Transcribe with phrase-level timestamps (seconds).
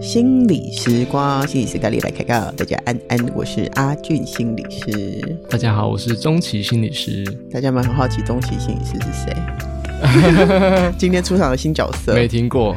[0.00, 2.54] 心理时光，心理师咖喱来开讲。
[2.54, 5.36] 大家安安，我是阿俊心理师。
[5.50, 7.24] 大家好，我是钟奇心理师。
[7.50, 9.34] 大家们很好奇，钟奇心理师是谁？
[10.96, 12.76] 今天出场的新角色，没听过。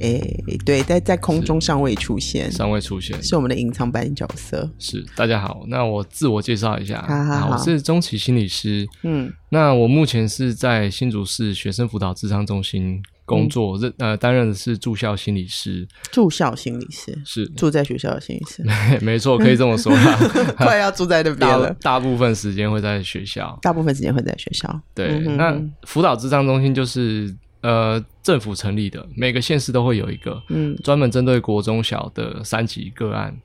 [0.00, 4.68] 哎、欸，对，在在空中尚未出现，尚未出现，是我们的隐藏版角色。
[4.78, 8.86] 是，大家好，那我自我介绍一下，好好好，我是中企心理师。
[9.02, 13.02] 嗯，那我目前是在新竹市学生辅导智商中心。
[13.26, 18.64] 工作任呃担任的是住校心理师，住校心理师是住在学校的心理师，
[19.04, 19.92] 没错，可以这么说
[20.58, 21.92] 快要住在那边了大。
[21.92, 24.80] 大部分时间会在学校，大部分时间会在学校。
[24.92, 27.32] 对，那辅导智商中心就是
[27.62, 33.36] 呃政府成立的，每个县市都会有一个，嗯，专门针对国中小的三级个案。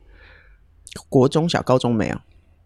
[1.10, 2.18] 国中小、高中没有。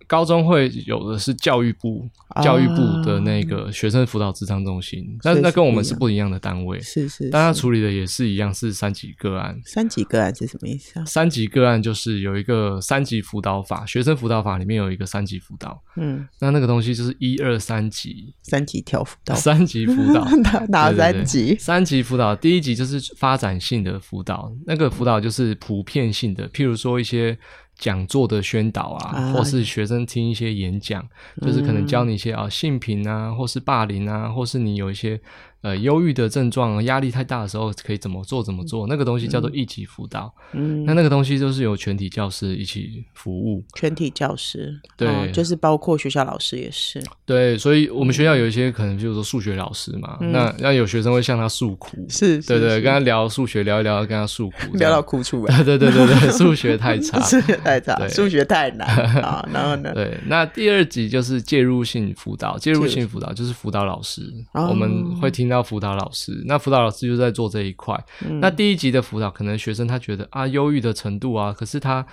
[0.09, 5.99] 高中会有的是教育部，啊、教育部的那个学生辅导智商中心，但是那跟我们是。
[5.99, 9.59] 不一样的单位，是是，是，但他处理的也是一样，是三级个案。
[9.65, 11.03] 三级个案是什么意思啊？
[11.03, 20.23] 三级个案就是有一个三级辅导法，学生辅导法里面有一个三级辅导，嗯，那那个东西就是一二三级，三级跳辅导，三级辅导。
[20.39, 21.57] 哪哪三级？
[21.59, 27.37] 三级辅导，第一级就是发展性的辅导，那个辅导就是普遍性的，譬如说一些。
[27.79, 31.03] 讲座的宣导啊，啊，或是学生听一些演讲，
[31.41, 35.19] 嗯，就是可能教你一些啊性平啊，或是霸凌啊，或是你有一些。
[35.61, 38.41] 呃，忧郁的症状，压力太大的时候，可以怎么做？
[38.41, 38.87] 怎么做？
[38.87, 40.33] 那个东西叫做一级辅导。
[40.53, 43.63] 嗯，那那个东西就是由全体教师一起服务。
[43.75, 47.03] 全体教师，对，哦、就是包括学校老师也是。
[47.25, 55.63] 对，所以我们学校有一些可能，就是说数学老师嘛，嗯、那那有学生会向他诉苦，是，对对，跟他聊数学，聊一聊，跟他诉苦， 聊到哭出来。
[55.63, 58.87] 对对对对， 数学太差，数学太差，数学太难
[59.21, 59.45] 啊。
[59.51, 59.91] 然后呢？
[59.93, 64.21] 对，那第二级就是介入性辅导，介入性辅导就是辅导老师，
[64.53, 66.43] 我们会听到辅导老师。
[66.45, 68.01] 那辅导老师就在做这一块。
[68.25, 68.39] 嗯。
[68.39, 72.05] 那第一级的辅导，可能学生他觉得啊，忧郁的程度啊，可是他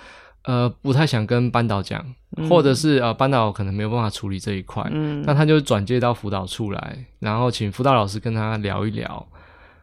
[0.43, 2.03] 呃不太想跟班导讲，
[2.35, 4.83] 嗯，或者是呃班导可能没有办法处理这一块。
[4.91, 5.21] 嗯。
[5.25, 9.27] 那他就转接到辅导处来，然后请辅导老师跟他聊一聊，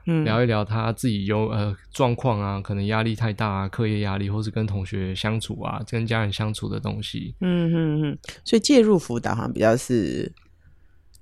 [0.06, 7.34] 嗯，聊一聊他自己有呃状况啊，可能压力太大啊，课业压力，或是跟同学相处啊，跟家人相处的东西。
[7.40, 8.18] 嗯嗯嗯。
[8.44, 10.32] 所以介入辅导好像比较是。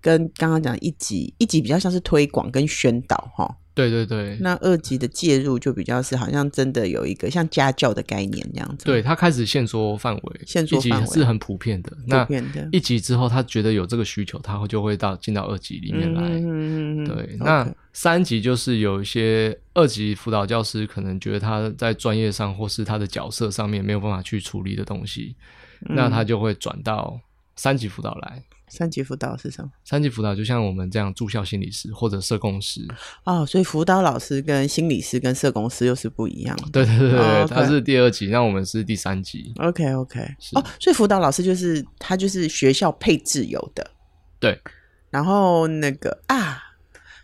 [0.03, 3.57] 跟刚刚讲一级，一级比较像是推广跟宣导哈。
[3.75, 4.37] 对对对。
[4.43, 8.85] 那二级的介入就比较是好像真的有一个像家教的概念这样子。
[8.85, 11.91] 对，他开始限缩范围，限缩范围是很普遍的。
[11.91, 12.63] 普遍的。
[12.63, 16.21] 那一级之后，他觉得有这个需求，他会就会到进到二级里面来。
[16.21, 17.07] 嗯嗯嗯。
[17.07, 25.35] 对，那三级就是有一些二级辅导教师可能觉得他在专业上或是他的角色上面没有办法去处理的东西，
[25.89, 27.19] 嗯、那他就会转到
[27.57, 28.43] 三级辅导来。
[28.75, 29.71] 三级辅导是什么？
[29.85, 32.81] 三级辅导就像我们这样住校心理师或者社工师
[33.25, 36.71] 哦，所以辅导老师跟心理师跟社工师又是不一样的。
[36.73, 39.53] 对对对对，哦 okay、他是第二级，那我们是第三级。
[39.59, 40.21] OK OK，
[40.55, 43.91] 哦，所以辅导老师就是他就是学校配置有的。
[44.41, 44.59] 对，
[45.11, 46.59] 然后那个啊，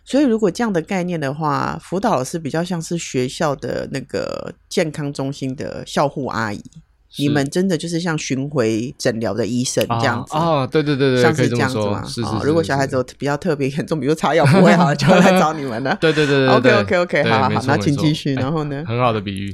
[0.05, 6.61] 所以如果这样的概念的话，辅导老师比较像是学校的那个健康中心的校护阿姨。
[7.17, 10.67] 你们真的就是像巡回诊疗的医生这样子啊？
[10.67, 12.03] 对对对对，像是这样子吗？
[12.05, 12.21] 是。
[12.43, 15.97] 如果小孩子有比较特别严重，比如擦药不会好， 就会来找你们了。
[15.99, 18.33] 对对对对，对，OK OK OK，好好好，那请继续。
[18.35, 18.83] 然后呢？
[18.87, 19.53] 很好的比喻。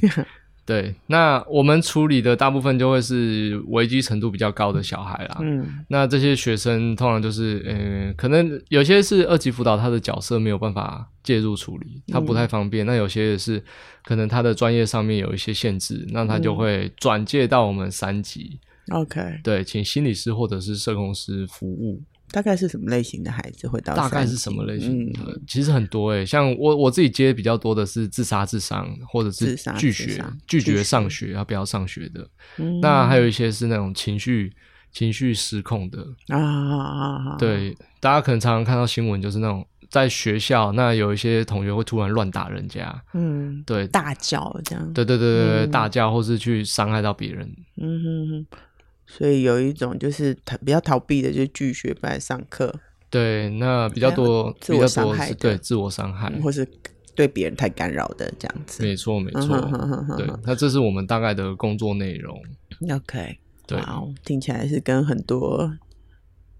[0.66, 5.38] 对，那我们处理的大部分就会是危机程度比较高的小孩啦。
[5.42, 12.84] 嗯，那这些学生通常就是，嗯、呃，可能有些是二级辅导，他的角色没有办法介入处理，他不太方便。
[12.84, 13.64] 嗯、那有些也是
[14.04, 18.60] 可能他的专业上面有一些限制，那他就会转介到我们三级。
[18.92, 22.02] OK，对，请心理师或者是社工师服务。
[22.36, 23.96] 大概是什么类型的孩子会到？
[23.96, 25.22] 大概是什么类型的？
[25.26, 32.28] 嗯、其实很多诶、欸，像我我自己接比较多的是自杀、自伤，或者是拒绝、拒绝上学，要不要上学的。
[32.58, 34.52] 嗯、那还有一些是那种情绪
[34.92, 37.38] 情绪失控的啊啊啊！
[37.40, 48.46] 对，大家可能常常看到新闻，就是那种在学校，那有一些同学会突然乱打人家，嗯，对，大叫这样，对对对对，嗯、大叫或是去伤害到别人，嗯哼哼。
[49.08, 52.74] 所以有一种就是逃比较逃避的，就是拒绝不来上课。
[53.10, 56.68] 对，那比较多自我伤害，对自我伤害，或是
[57.14, 58.84] 对别人太干扰的这样子。
[58.84, 59.56] 没错，没错。
[59.56, 62.38] 嗯、对，那这是我们大概的工作内容。
[62.94, 63.80] OK，对
[64.26, 65.72] 听起来是跟很多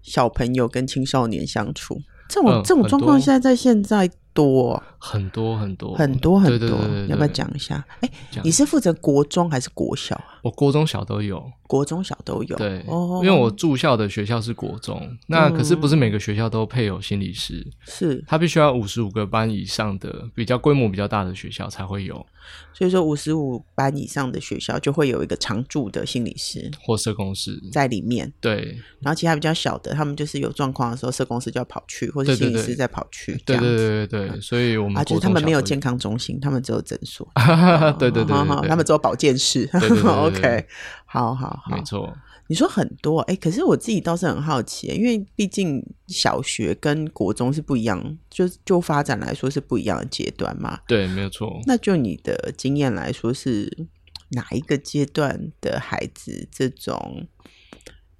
[0.00, 2.00] 小朋友跟青少年相处。
[2.28, 5.96] 这种、嗯、这种状况，现在在现在多、哦，很多很多。
[5.96, 6.78] 很多很多，
[7.08, 7.84] 要不要讲一下？
[8.00, 8.10] 哎，
[8.44, 10.14] 你是负责国中还是国小？
[10.14, 10.38] 啊？
[10.42, 12.56] 我国中小都有，国中小都有。
[12.56, 22.24] 对，哦、因为我住校的学校是国中，那可是不是每个学校都配有心理师，是、嗯、他必须要五十五个班以上的比较规模比较大的学校才会有。
[22.72, 28.32] 所以说，五十五班以上的学校就会有一个常驻的心理师或社工师在里面。
[28.40, 33.32] 对，然后其他比较小的，他们就是有状况的时候，社工师就要跑去，或者心理师再跑去。
[33.44, 37.26] 对对对对对，所以我们啊，就是他们没有健康中心，他们只有诊所。
[37.98, 38.34] 对对对，
[38.68, 39.68] 他们只有保健室。
[40.04, 40.66] OK，
[41.04, 42.16] 好好好，没错。
[42.48, 50.78] 你说很多哎、欸，可是我自己倒是很好奇，因为毕竟小学跟国中是不一样，就就发展来说是不一样的阶段嘛。
[50.86, 51.60] 对，没有错。
[51.66, 53.88] 那就你的经验来说，是
[54.30, 57.26] 哪一个阶段的孩子这种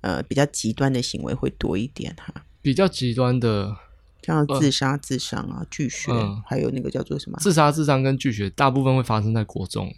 [0.00, 2.46] 呃比较极端的行为会多一点哈？
[2.60, 3.76] 比较极端的，
[4.22, 7.38] 像自杀、自伤啊、拒学、嗯，还有那个叫做什么？
[7.40, 9.92] 自杀、自伤跟拒学，大部分会发生在国中。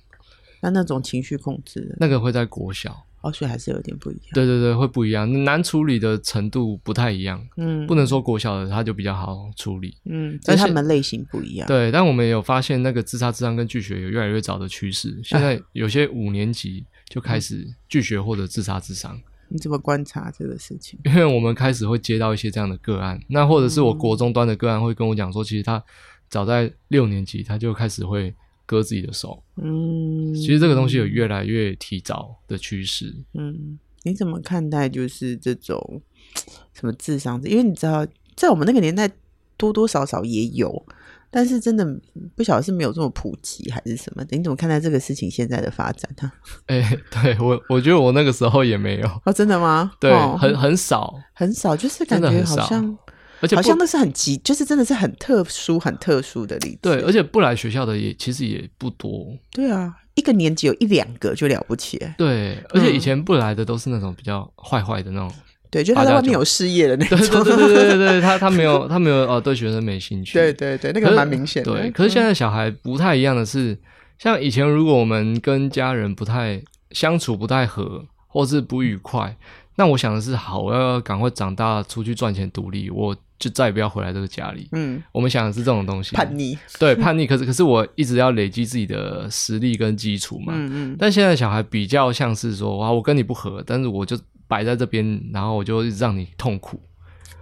[0.61, 3.05] 那那种情绪控制，那个会在国小。
[3.21, 4.25] 哦，所以还是有点不一样。
[4.33, 7.45] 对对对，会不一样，难处理的程度不太一样。
[7.57, 9.97] 嗯，不能说国小的他就比较好处理。
[10.05, 11.67] 嗯，但是他们类型不一样。
[11.67, 15.21] 对，但我们有发现那个自杀、自伤跟拒学有越来越早的趋势。
[15.25, 19.21] 现在有些五年级就开始拒学或者自杀、自伤。
[19.49, 20.99] 你怎么观察这个事情？
[21.07, 25.83] 因为我们开始会接到一些这样的个案，那或者是我国中端的个案会跟我讲说，其实他
[26.29, 28.35] 早在六年级他就开始会。
[28.69, 36.03] 割自己的手，嗯，其实这个东西有越来越提早的趋势，嗯，你怎么看待就是这种
[36.77, 37.43] 什么智商？
[37.45, 38.07] 因为你知道，
[38.37, 39.11] 在我们那个年代，
[39.57, 40.85] 多多少少也有，
[41.31, 41.87] 但是真的
[42.35, 44.37] 不晓得是没有这么普及还是什么的。
[44.37, 46.33] 你怎么看待这个事情现在的发展呢？
[46.67, 49.93] 哎、欸，对我，我觉得我那个时候也没有哦，真的吗？
[50.01, 52.97] 对，哦、很很少，很少，就是感觉好像。
[53.41, 56.79] 而且好像那是很急，就是真的是很特殊、很特殊的例子。
[56.83, 59.33] 对，而且不来学校的也其实也不多。
[59.53, 61.97] 对啊，一个年级有一两个就了不起。
[62.17, 65.33] 对，而且以前不来的都是那种比较坏坏的那种。
[65.71, 67.19] 对，就他在外面有事业的那种。
[67.19, 70.35] 对对对对对对， 他他没有他没有哦，对学生没兴趣。
[70.35, 71.73] 对对对，那个蛮明显的。
[71.73, 73.77] 对，可是现在小孩不太一样的是，
[74.19, 79.37] 像以前如果我们跟家人不太相处不太合，或是不愉快，
[79.77, 83.17] 那我想的是，好，我要赶快长大，出去赚钱独立，我。
[83.39, 84.67] 就再也不要回来这个家里。
[84.73, 86.59] 嗯，我们想的是这种东西，叛逆。
[86.77, 87.25] 对，叛逆。
[87.25, 90.53] 可是，可是我一直要累积自己的实力跟基础嘛。
[90.57, 90.97] 嗯嗯。
[90.99, 94.19] 但现在小孩比较像是说，哇，我跟你不合，但是我就
[94.49, 96.81] 摆在这边，然后我就让你痛苦。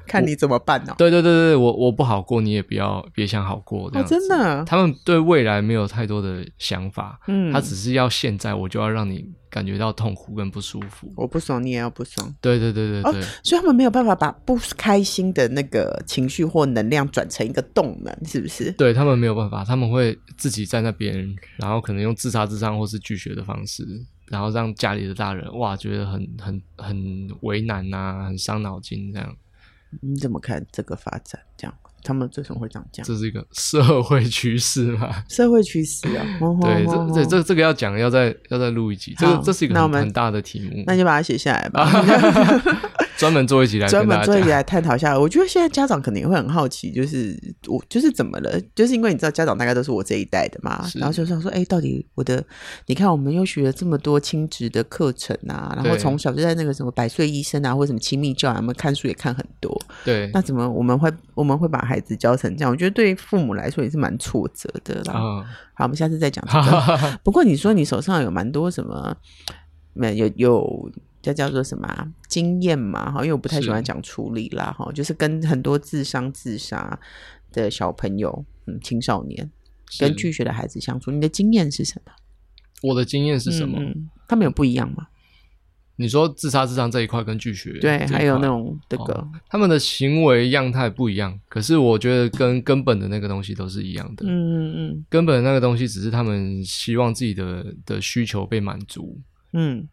[0.07, 0.95] 看你怎么办呢？
[0.97, 4.05] 对对对对，我我不好过，你也不要别想好过这样。
[4.05, 11.13] 哦，真的，他们对未来没有太多的想法，嗯，他只是要现在，我就要让你感觉到痛苦跟不舒服。
[11.17, 12.35] 我不爽，你也要不爽。
[12.41, 18.71] 对对对对对，哦，所以他们没有办法把不开心的那个情绪或能量转成一个动能，是不是？
[18.73, 23.87] 对，他们没有办法，他们会自己在那边，然后可能用自杀、自伤或是拒绝的方式，
[24.29, 29.35] 然后让家里的大人哇觉得很很很为难呐，很伤脑筋这样。
[30.01, 31.41] 你怎么看这个发展？
[31.57, 33.07] 这样，他们为什么会这样讲？
[33.07, 35.25] 这是一个社会趋势嘛？
[35.29, 36.25] 社会趋势啊！
[36.63, 39.15] 对，这这这这个要讲，要再要再录一集。
[39.19, 41.91] 这个这是一个很很大的题目，那就把它写下来吧。
[43.17, 45.19] 专门做一集来专门做一集来探讨一下。
[45.19, 47.37] 我觉得现在家长可能也会很好奇，就是
[47.67, 48.61] 我就是怎么了？
[48.75, 52.45] 就是因为你知道家长大概都是我这一代的嘛，然后就想说，哎，到底我的？
[52.87, 59.81] 你看我们又学了这么多亲职的课程啊，然后从小就在那个什么百岁医生啊，或者什么亲密教养，我们看书也看很多。
[60.05, 62.71] 对，那怎么我们会我们会把孩子教成这样？
[62.71, 65.19] 我觉得对父母来说也是蛮挫折的啦。
[65.19, 65.45] 哦、
[65.75, 67.19] 好，我们下次再讲這個。
[67.25, 69.17] 不过你说你手上有蛮多什么？
[69.95, 70.91] 没有有。
[71.27, 73.11] 这叫做什么、啊、经验嘛？
[73.11, 76.97] 哈，因为我不太喜欢讲处理啦，哈，就是跟很多自伤自杀
[77.51, 79.51] 的小朋友，嗯，青少年
[79.99, 82.13] 跟拒学的孩子相处，你的经验是什么？
[82.81, 83.77] 我的经验是什么？
[83.81, 85.09] 嗯，他们有不一样吗？
[85.97, 94.25] 你说自杀自伤这一块跟拒学对，还有那种这个、哦，他们的行为样态不一样，可是我觉得跟根本的那个东西都是一样的。
[94.29, 99.19] 嗯嗯嗯，根本的那个东西只是他们希望自己的的需求被满足。
[99.53, 99.89] 嗯。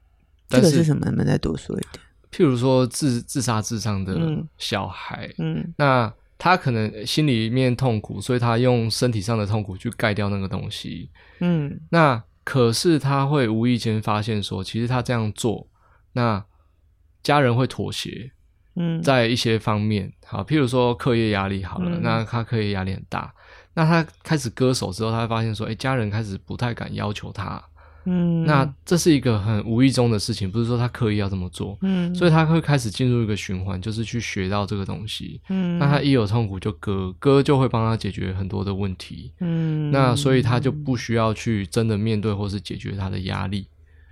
[0.62, 1.06] 这个是什么？
[1.06, 2.04] 能不能再多说一点？
[2.32, 4.18] 譬如说自自杀自伤的
[4.58, 15.68] 小孩，嗯，嗯，那他可能心里面痛苦，所以他用身体上的痛苦去盖掉那个东西，嗯，那可是他会无意间发现说，其实他这样做，
[16.14, 16.44] 那
[17.22, 18.32] 家人会妥协，
[18.76, 23.32] 嗯，在一些方面，好，譬如说课业压力好了，嗯，那他课业压力很大，
[23.76, 27.64] 那他开始割手之后，他会发现说，哎，家人开始不太敢要求他。
[28.06, 43.68] 嗯，那这是一个很无意中的事情，不是说他刻意要这么做，嗯，所以他会开始进入一个循环，就是去学到这个东西，嗯，那他一有痛苦就割，割就会帮他解决很多的问题，嗯，那所以他就不需要去真的面对或是解决他的压力，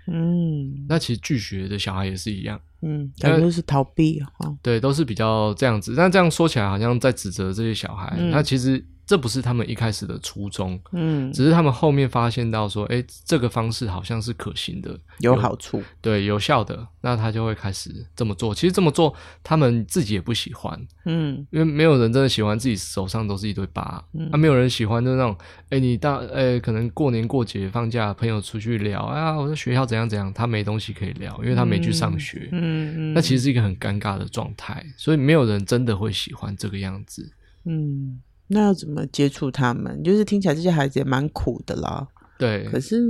[0.07, 8.85] 嗯，那其实拒绝的小孩也是一样，嗯，感觉是逃避哈，对，都是比较这样子，但这样说起来好像在指责这些小孩，嗯，那其实。
[9.11, 18.55] 这不是他们一开始的初衷，嗯，只是他们后面发现到说，哎，这个方式好像是可行的，有好处，对，有效的，那他就会开始这么做。
[18.55, 19.13] 其实这么做，
[19.43, 25.37] 他们自己也不喜欢，嗯，因为没有人真的喜欢自己手上都是一堆疤，嗯，啊，没有人喜欢就是那种，
[25.71, 37.29] 哎，你到，哎，可能过年过节放假，朋友出去聊啊，我在学校怎样怎样，他没东西可以聊，因为他没去上学，嗯，那其实是一个很尴尬的状态，所以没有人真的会喜欢这个样子，
[37.65, 38.21] 嗯。
[38.51, 40.03] 那要怎么接触他们？
[40.03, 42.07] 就是听起来这些孩子也蛮苦的啦。
[42.37, 43.01] 对，可是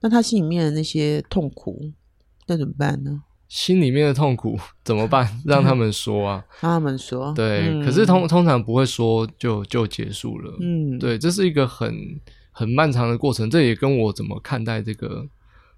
[0.00, 1.92] 那他心里面的那些痛苦，
[2.46, 3.22] 那怎么办呢？
[3.46, 5.28] 心里面的痛苦 怎么办？
[5.46, 7.32] 让他们说啊，让他们说。
[7.34, 10.56] 对，嗯、可是通通常不会说就就结束了。
[10.60, 11.94] 嗯，对，这是一个很
[12.50, 13.48] 很漫长的过程。
[13.48, 15.24] 这也跟我怎么看待这个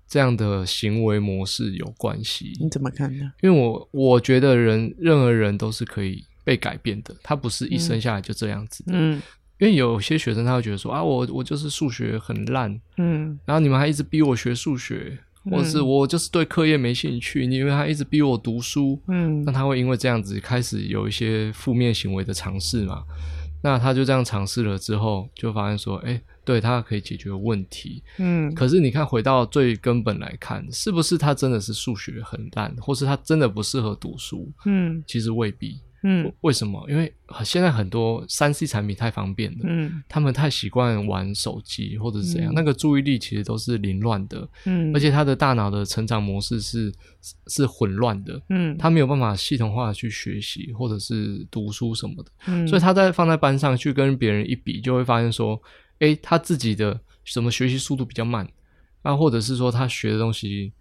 [0.09, 2.53] 这样的行为模式有关系。
[2.61, 3.31] 你怎么看呢？
[3.43, 6.25] 因为我我觉得人任何人都是可以。
[6.47, 8.93] 被改变的，他不是一生下来就这样子的。
[8.95, 9.21] 嗯，
[9.59, 15.19] 因为有些学生他会觉得说啊，我我就是数学很烂，嗯，然后你们还一直逼我学数学，
[15.51, 23.03] 或者是我就是对课业没兴趣，你们还一直逼我读书，嗯，那他会因为这样子开始有一些负面行为的尝试嘛？
[23.63, 34.53] 那他就这样尝试了之后，就发现说，哎，对，他可以解决问题，嗯，可是你看回到最根本来看，是不是他真的是数学很烂，或是他真的不适合读书？
[34.67, 35.81] 嗯，其实未必。
[36.09, 36.87] 嗯，为什么？
[36.89, 37.13] 因为
[37.45, 46.93] 现在很多三 C 产品太方便了，嗯，他们太习惯玩手机或者是怎样，嗯，那个注意力其实都是凌乱的，嗯，而且他的大脑的成长模式是
[47.49, 55.61] 是混乱的，嗯，他没有办法系统化的去学习或者是读书什么的，嗯，所以他在放在班上去跟别人一比，就会发现说，
[55.99, 58.47] 诶，他自己的什么学习速度比较慢，
[59.03, 60.73] 啊，或者是说他学的东西。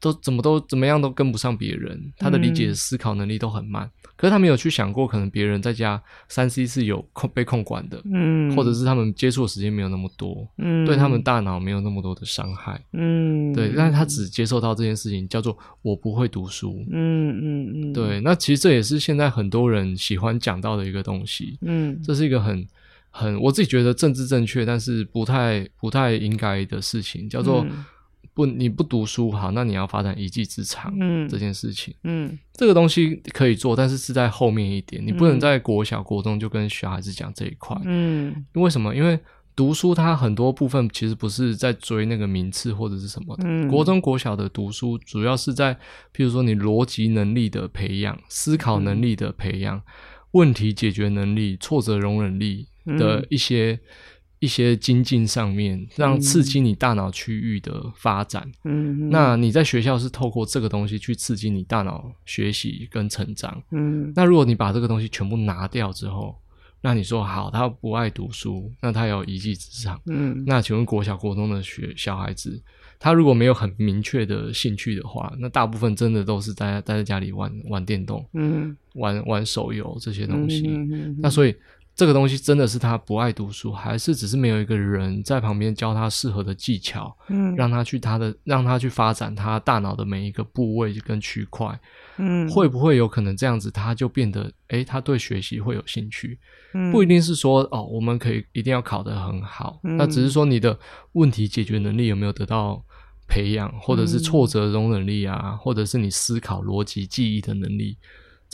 [0.00, 3.84] 都怎么都怎么样都跟不上别人，他的理解思考能力都很慢。
[3.84, 22.66] 嗯、可是他没有去想过，可能别人在家三 C 是有控被控管的，嗯，或者是他们接触的时间没有那么多，嗯，对他们大脑没有那么多的伤害，嗯，对，但是他只接受到这件事情叫做我不会读书，嗯嗯嗯，对，那其实这也是现在很多人喜欢讲到的一个东西，嗯，这是一个很
[23.10, 27.66] 很我自己觉得政治正确，但是不太不太应该的事情，叫做。
[28.34, 38.92] 嗯不，你不读书好，那你要发展一技之长，嗯，这件事情，嗯，这个东西可以做，但是是在后面一点，你不能在国小、国中就跟小孩子讲这一块，嗯，为什么？
[38.92, 39.16] 因为
[39.54, 45.72] 读书它很多部分其实不是在追那个名次或者是什么的，嗯，国中、国小的读书主要是在，
[46.12, 49.80] 譬如说你逻辑能力的培养、思考能力的培养、
[50.32, 53.78] 问题解决能力、挫折容忍力的一些。
[54.44, 58.46] 一些精进上面，让刺激你大脑区域的发展。
[58.64, 63.62] 嗯，那你在学校是透过这个东西去刺激你大脑学习跟成长。
[63.70, 66.36] 嗯，那如果你把这个东西全部拿掉之后，
[66.82, 69.98] 那你说好，他不爱读书，那他有一技之长。
[70.04, 72.62] 嗯，那请问国小国中的学小孩子，
[72.98, 80.66] 他如果没有很明确的兴趣的话，那大部分真的都是待待在家里玩玩电动，嗯，玩玩手游这些东西。
[80.68, 81.54] 嗯，那所以。
[81.96, 91.78] 这个东西真的是他不爱读书，还是只是没有一个人在旁边教他适合的技巧，嗯，让他去他的让他去发展他大脑的每一个部位跟区块，
[92.16, 96.36] 嗯，会不会有可能这样子他就变得，诶，他对学习会有兴趣，
[96.72, 100.76] 嗯，不一定是说哦，我们可以一定要考得很好，嗯，那只是说你的
[101.12, 102.84] 问题解决能力有没有得到
[103.28, 107.96] 培养，或者是挫折容忍力啊，或者是你思考逻辑记忆的能力。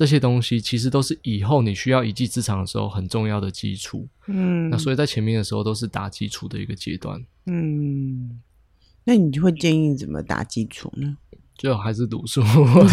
[0.01, 4.09] 这些东西其实都是以后你需要一技之长的时候很重要的基础。
[4.29, 7.23] 嗯，那所以在前面的时候都是打基础的一个阶段。
[7.45, 8.41] 嗯，
[9.05, 11.19] 那你就会建议怎么打基础呢？
[11.61, 12.43] 就还是读书。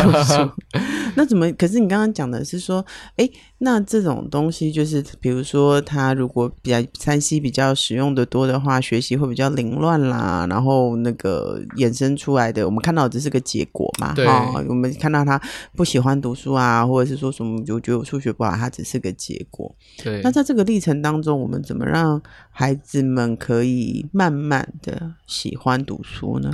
[1.16, 1.50] 那怎么？
[1.54, 3.28] 可是你刚刚讲的是说，哎，
[3.60, 10.46] 那这种东西就是，比如说他如果比较山西比较使用的多的话，学习会比较凌乱啦。
[10.50, 14.14] 然后那个衍生出来的，我们看到只是个结果嘛。
[14.14, 14.28] 对。
[14.28, 15.42] 哦，我们看到他
[15.76, 19.74] 不喜欢读书啊，或者是说什么，就觉得我数学不好，它只是个结果。
[20.04, 20.22] 对。
[20.22, 22.22] 那在这个历程当中，我们怎么让
[22.52, 26.52] 孩子们可以慢慢的喜欢读书呢？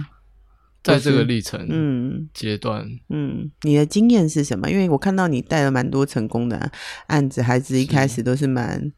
[0.83, 4.69] 在这个历程嗯阶段嗯，你的经验是什么？
[4.69, 6.69] 因为我看到你带了蛮多成功的
[7.07, 8.91] 案子，孩子一开始都是蛮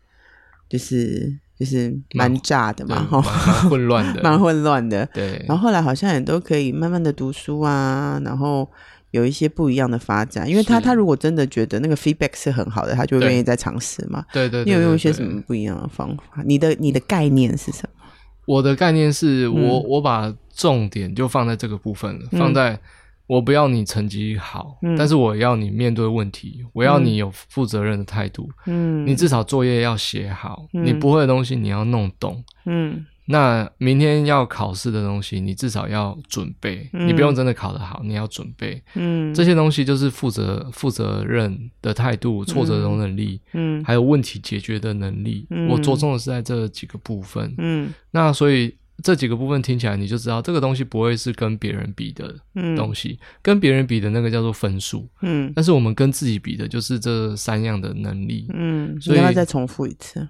[0.67, 5.05] 就是就是蛮炸的嘛，哈，蛮混乱的， 蛮混乱的。
[5.13, 8.67] 对，然后后来好像也都可以慢慢的读书啊，然后
[9.11, 10.49] 有一些不一样的发展。
[10.49, 14.25] 因为他他如果真的觉得那个 feedback 是很好的，他就愿意再尝试嘛。
[14.33, 16.41] 对对，你有用一些什么不一样的方法？
[16.43, 18.05] 你的你的概念是什么？
[18.47, 22.79] 我的概念是我我把重点就放在这个部分了，放在。
[23.27, 28.47] 我不要你成绩好，嗯，但是我要你面对问题，我要你有负责任的态度。
[28.67, 32.43] 嗯，你至少作业要写好，嗯，你不会的东西你要弄懂。
[32.67, 36.87] 嗯，那明天要考试的东西，你至少要准备。
[36.93, 38.79] 嗯，你不用真的考得好，你要准备。
[38.93, 45.47] 嗯，这些东西就是负责负责任的态度，挫折容忍力，嗯，还有问题解决的能力。
[45.49, 47.51] 嗯，我着重的是在这几个部分。
[47.57, 48.75] 嗯，那所以。
[49.03, 52.33] 这几个部分听起来，你就知道这个东西不会是跟别人比的
[52.77, 55.07] 东西，嗯、跟别人比的那个叫做分数。
[55.21, 58.47] 嗯，但是我们跟自己比的就是这三样的能力。
[58.53, 60.27] 嗯，所以要再重复一次：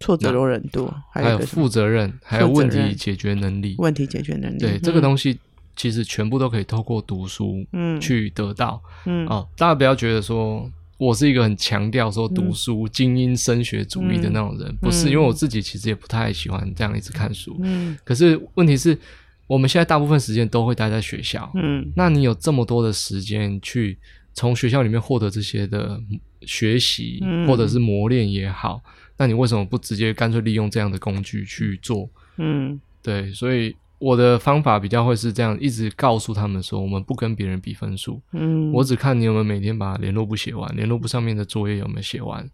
[0.00, 3.74] 挫折容忍度，还有负责任，还有问题解决能力。
[3.78, 5.38] 问题解决能力，对、嗯、这个东西
[5.76, 8.82] 其实全部都可以透过读书嗯去得到。
[9.04, 10.70] 嗯，哦，大家不要觉得说。
[10.98, 17.56] 我是一个很强调说读书、嗯、精英升学主义的那种人，嗯、不是因为我自己其实也不太喜欢这样一直看书。
[17.62, 18.98] 嗯，可是问题是，
[19.46, 21.50] 我们现在大部分时间都会待在学校。
[21.54, 23.96] 嗯，那你有这么多的时间去
[24.34, 25.98] 从学校里面获得这些的
[26.42, 28.82] 学习，嗯、或者是磨练也好，
[29.16, 32.10] 那你为什么不直接干脆利用这样的工具去做？
[32.36, 33.74] 嗯，对，所以。
[33.98, 38.20] 我的方法比较会是这样，一直告诉他们说，我们不跟别人比分数。
[38.32, 42.48] 嗯，我只看你有没有每天把联络簿写完，联络簿上面的作业有没有写完。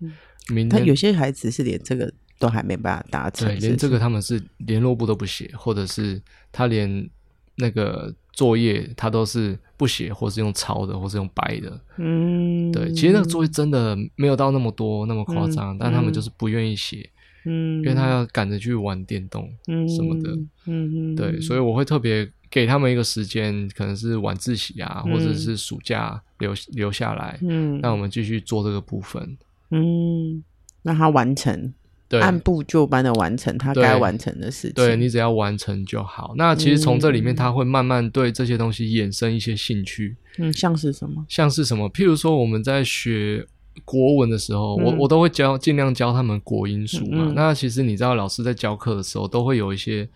[0.48, 6.20] 明天，他有些孩子是连这个都还没办法达成，对，连这个他们是联络簿都不写，或者是
[6.50, 7.08] 他连
[7.56, 11.80] 那个作业他都是不写，或是用抄的，或是用白的。
[11.98, 17.10] 嗯，对，其实那个作业真的没有到那么多那么夸张，嗯，但他们就是不愿意写。
[17.44, 20.30] 嗯，因为他要赶着去玩电动嗯什么的，
[20.66, 29.36] 嗯嗯，对，所以我会特别给他们一个时间，可能是晚自习啊，嗯、或者是暑假留留下来，嗯，让我们继续做这个部分，
[29.70, 30.42] 嗯，
[30.82, 31.72] 让他完成，
[32.08, 36.34] 对，按部就班的完成他该完成的事情，对，对你只要完成就好。
[36.36, 41.24] 那其实从这里面他会慢慢对这些东西衍生一些兴趣，嗯，像是什么？
[41.28, 41.90] 像是什么？
[41.90, 43.46] 譬如说我们在学。
[43.84, 47.32] 国文的时候，嗯、我我都会教，尽量教他们国音书嘛。
[47.34, 50.08] 那其实你知道，老师在教课的时候，都会有一些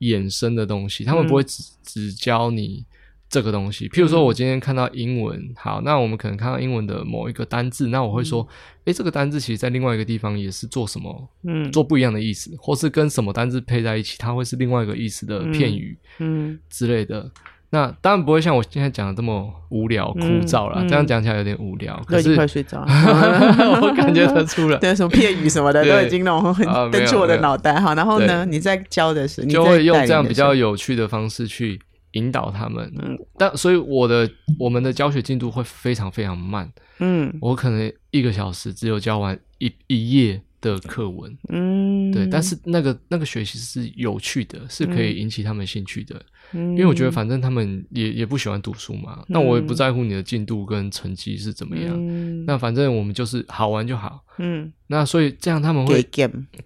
[0.00, 2.84] 衍生的东西，他们不会只、嗯、只教你
[3.28, 3.88] 这个东西。
[3.88, 8.46] 譬如说，我今天看到英文，好，那我们可能看到英文的某一个单字，那我会说，
[8.84, 17.30] 诶、这个单字其实在另外一个地方也是做什么，嗯，做不一样的意思，或是跟什么单字配在一起，它会是另外一个意思的片语，嗯，之类的。
[17.72, 21.96] 那当然不会像我现在讲的这么无聊枯燥了，这样讲起来有点无聊。
[22.04, 22.86] 可是快睡着了，
[23.80, 24.78] 我感觉得出来。
[24.82, 26.42] 对，什么片语什么的都已经弄
[26.90, 27.94] 登出我的脑袋哈。
[27.94, 31.80] 然后呢，你在教的时候，就会用这样比较有趣的方式去
[32.12, 32.92] 引导他们。
[33.00, 34.28] 嗯，但所以我的
[34.58, 36.68] 我们的教学进度会非常非常慢。
[36.98, 41.32] 嗯，我可能一个小时只有教完一一页的课文。
[41.48, 46.20] 嗯，对，但是那个那个学习是有趣的，是可以引起他们兴趣的。
[46.52, 54.24] 因为我觉得反正他们也也不喜欢读书嘛，嗯、那我也不在乎你的进度跟成绩是怎么样，嗯、那反正我们就是好玩就好。
[54.38, 56.02] 嗯，那所以这样他们会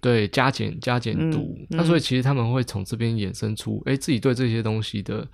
[0.00, 5.26] 对加减加减读，嗯嗯、那所以其实他们会从这边衍生出，哎，自己对这些东西的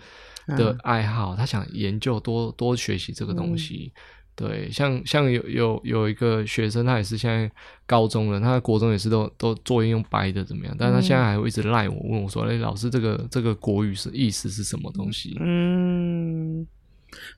[0.49, 3.93] 的爱好，他想研究多多学习这个东西。
[4.37, 7.51] 嗯对，像像有有有一个学生，他也是现在
[7.87, 10.75] 高中了，他国中也是都都作业用白的怎么样？
[10.79, 16.67] 但是他现在还会一直赖我，问我说：“哎，老师，这个这个国语是意思是什么东西？”嗯。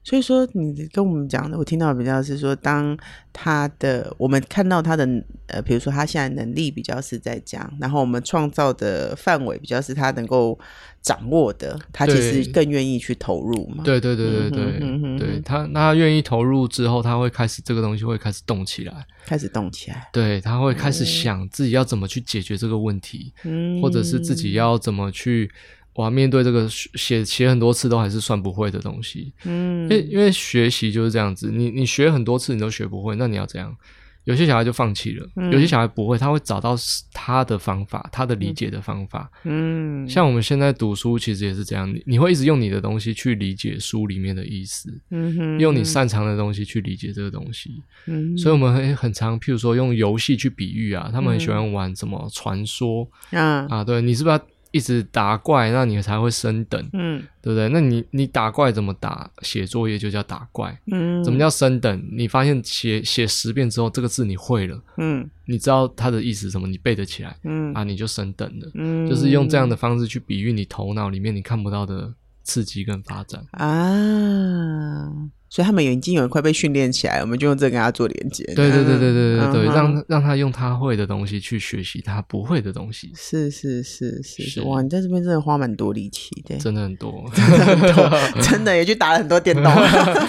[0.05, 2.97] 所以说，你跟我们讲的，我听到比较是说，当
[3.33, 5.07] 他的我们看到他的
[5.47, 10.59] 呃，比如说他现在能力比较是在讲，然后我们创造的范围比较是他能够
[11.01, 13.83] 掌握的，他其实更愿意去投入嘛。
[13.85, 20.09] 对对对对对，对他那他愿意投入之后，他会开始这个东西会开始动起来，开始动起来。
[20.13, 25.51] 对，他会开始想自己要怎么去解决这个问题，嗯，或者是自己要怎么去。
[25.95, 33.77] 哇，面对这个写写很多次都还是算不会的东西，嗯，因为因为学习就是这样子，你你学很多次你都学不会，那你要怎样？
[34.25, 36.77] 有些小孩就放弃了，嗯、有些小孩不会，他会找到
[37.13, 54.47] 他的方法，他的理解的方法，嗯，像我们现在读书其实也是这样，你你会一直用你的东西去理解书里面的意思，嗯哼，用你擅长的东西去理解这个东西，嗯，所以我们很很常，譬如说用游戏去比喻啊，他们很喜欢玩什么传说，啊啊，对，你是不是要？
[54.73, 57.69] 一直打怪，那你才会升等，嗯，对不对？
[57.69, 59.31] 那你你打怪怎么打？
[59.43, 62.09] 写作业就叫打怪，嗯，怎么叫升等？
[62.11, 66.67] 你发现写写十遍之后，这个字你会了，嗯，你知道它的意思什么？
[66.67, 75.07] 你背得起来，嗯啊，你就升等了，嗯，就是用这样的方式去比喻你头脑里面你看不到的刺激跟发展啊。
[75.53, 78.43] 所以他们已经有人快被训练起来，我们就用这个跟他做连接。
[78.57, 83.13] 对对对对对对对，让让他用他会的东西去学习他不会的东西。
[83.15, 84.81] 是是是是是，哇！
[84.81, 89.65] 你在这边真的花蛮多力气的，真的很多，真的很多， 真的也去打了很多电动。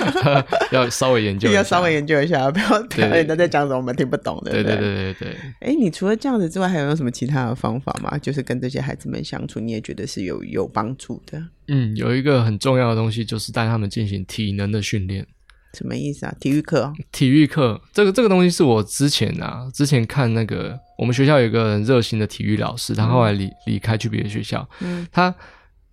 [0.73, 4.51] 要稍微研究，要稍微研究一下，不要听人家在讲什么我们听不懂的。
[4.51, 5.37] 对对对对对。
[5.61, 8.17] 哎，你除了这样子之外，还有没有什么其他的方法吗？
[8.17, 11.41] 就是跟这些孩子们相处，你也觉得是有有帮助的？
[11.69, 15.12] 嗯，有一个很重要的东西，就是带他们进行体能的训练。
[15.73, 16.35] 什么意思啊？
[16.39, 16.93] 体育课？
[17.11, 25.33] 体育课，这个这个东西是我之前啊，之前看那个我们学校有一个很热心的体育老师，他后来离离开去别的学校，嗯，他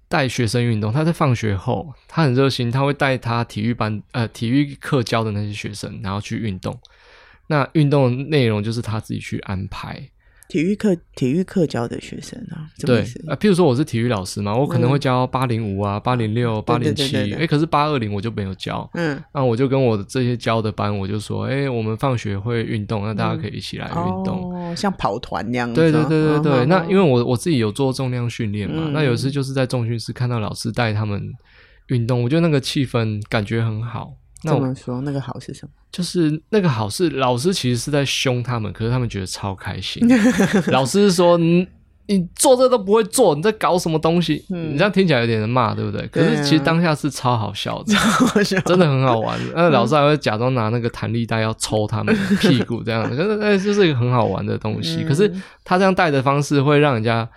[0.09, 6.79] 带学生运动，他在放学后，他很热心，他会带他体育班呃体育课教的那些学生，然后去运动。
[7.47, 10.11] 那运动内容就是他自己去安排。
[10.51, 26.67] 体育课，体育课教的学生啊，对啊，譬如说我是体育老师嘛，我可能会教八零五啊、八零六、八零七，哎，可是八二零我就没有教，嗯，那我就跟我的这些教的班，我就说，哎，我们放学会运动，那大家可以一起来运动，哦，像跑团那样子，对对对对对。
[26.67, 31.23] 那因为我我自己有做重量训练嘛，那有时就是在重训室看到老师带他们
[31.91, 34.13] 运动，我觉得那个气氛感觉很好。
[34.43, 35.73] 那我们说那个好是什么？
[35.93, 40.03] 就是那个好是老师其实是在凶他们，可是他们觉得超开心。
[40.73, 41.67] 老师是说你
[42.07, 44.45] 你做这都不会做，你在搞什么东西？
[44.51, 46.07] 嗯、你这样听起来有点骂，对不对？
[46.09, 47.95] 可是其实当下是超好笑的，
[48.65, 49.39] 真的很好玩。
[49.55, 55.03] 那老师还会假装拿那个弹力带要抽他们屁股这样的，可是那就是一个很好玩的东西。
[55.03, 55.33] 嗯、可是
[55.65, 57.29] 他这样带的方式会让人家。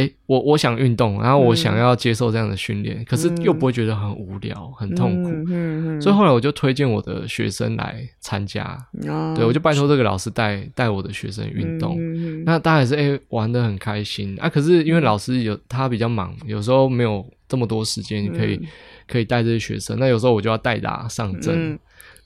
[0.00, 8.64] 哎，我我想运动，然后我想要接受这样的训练，嗯、可是又不会觉得很无聊、很痛苦，嗯嗯嗯、所以后来我就推荐我的学生来参加，
[9.06, 11.98] 哦、对，我就拜托这个老师带带我的学生运动，
[12.44, 14.36] 那当然是哎玩得很开心。
[14.40, 14.48] 啊。
[14.48, 18.66] 可是因为老师有他比较忙，有时候没有这么多时间可以、嗯、
[19.06, 21.78] 可以带这些学生，那有时候我就要代打上阵。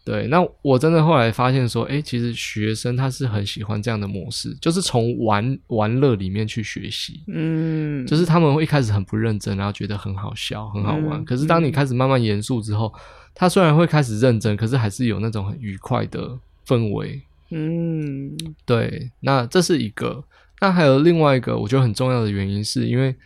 [0.05, 11.19] 嗯对，那我真的后来发现说，哎，其实学生他是很喜欢这样的模式，就是从玩玩乐里面去学习，嗯，就是他们会一开始很不认真，然后觉得很好笑、很好玩。
[11.19, 12.93] 嗯、可是当你开始慢慢严肃之后，
[13.35, 18.37] 他虽然会开始认真，可是还是有那种很愉快的氛围，嗯，
[18.67, 19.11] 对。
[19.21, 20.23] 那这是一个，
[20.61, 23.17] 那还有另外一个，我觉得很重要的原因，是因为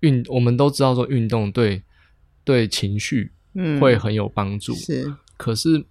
[0.00, 1.82] 运，我们都知道说运动对
[2.42, 3.30] 对情绪
[3.78, 5.84] 会很有帮助，是，可是。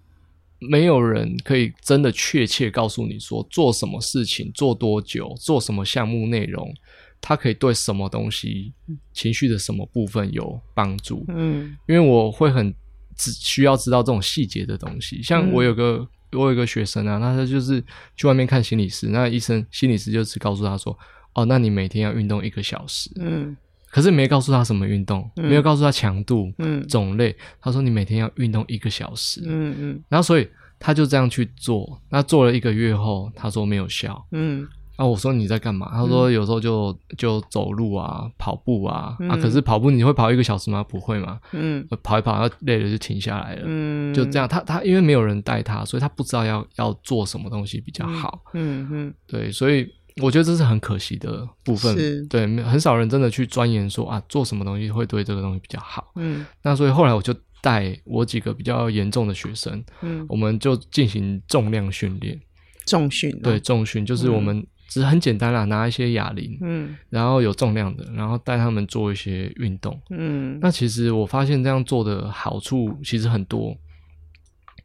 [0.70, 6.72] 没有人可以真的确切告诉你说，做什么事情、做多久、做什么项目内容，
[7.20, 8.72] 它可以对什么东西、
[9.12, 11.24] 情绪的什么部分有帮助。
[11.28, 12.74] 嗯，因为我会很
[13.16, 15.22] 只需要知道这种细节的东西。
[15.22, 17.82] 像我有个我有个学生啊，那他就是
[18.16, 20.96] 去外面看心理师，那医生心理师就只告诉他说
[21.34, 23.56] ：“哦，那你每天要运动一个小时。”嗯。
[23.92, 27.36] 可是没告诉他什么运动，嗯、没有告诉他强度、嗯、种类。
[27.60, 30.02] 他说你每天要运动一个小时，嗯嗯。
[30.08, 32.00] 然后所以他就这样去做。
[32.08, 34.66] 那做了一个月后，他说没有效，嗯。
[34.96, 35.90] 啊，我说你在干嘛？
[35.92, 39.14] 他说有时候就就走路啊，跑步啊。
[39.20, 40.82] 嗯、啊，可是跑步你会跑一个小时吗？
[40.82, 41.38] 不会嘛。
[41.52, 41.86] 嗯。
[42.02, 43.62] 跑一跑，累了就停下来了。
[43.66, 44.14] 嗯。
[44.14, 48.42] 就这样，他他因为没有人带他，所以他不知道要要做什么东西比较好。
[48.54, 49.14] 嗯嗯。
[49.26, 49.86] 对，所以。
[50.20, 56.12] 我觉得这是很可惜的部分，是对，很少人真的去钻研说啊，做什么东西会对这个东西比较好。
[56.16, 62.38] 嗯，那所以后来我就带我几个比较严重的学生，嗯，我们就进行重量训练，
[62.84, 73.74] 重训、哦，对，重训就是我们只是很简单啦，拿一些哑铃，嗯，然后有重量的，然后带他们做一些运动，嗯，那其实我发现这样做的好处其实很多。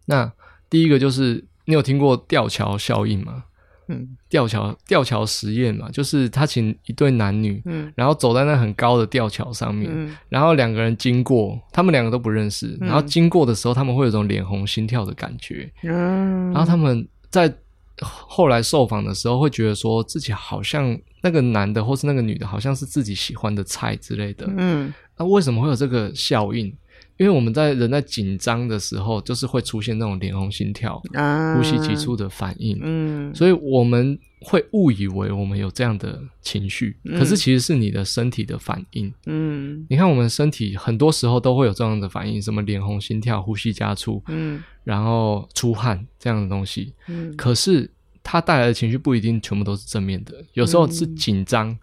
[0.06, 0.32] 那
[0.70, 3.44] 第一个就是你有听过吊桥效应吗？
[3.88, 17.54] 嗯，吊桥吊桥实验嘛，就是他请一对男女，嗯，然后走在那很高的吊桥上面，嗯，然后两个人经过，他们两个都不认识，嗯，然后经过的时候，他们会有种脸红心跳的感觉，嗯，然后他们在
[18.02, 26.72] 后来受访的时候，会觉得说自己好像那个男的或是那个女的，好像是自己喜欢的菜之类的，嗯，那为什么会有这个效应？
[27.18, 47.90] 因为我们在人在紧张的时候，就是会出现那种脸红心跳、啊、呼吸急促的反应，嗯，所以我们会误以为我们有这样的情绪，嗯、可是其实是你的身体的反应，嗯，你看我们身体很多时候都会有这样的反应，什么脸红心跳、呼吸加速，嗯，然后出汗这样的东西，嗯，可是
[48.22, 51.80] 它带来的情绪不一定全部都是正面的，有时候是紧张，嗯、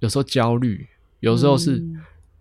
[0.00, 0.86] 有时候焦虑。
[1.20, 1.84] 有时候是